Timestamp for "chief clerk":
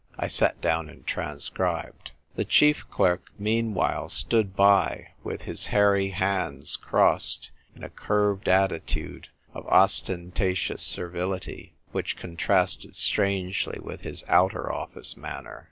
2.43-3.29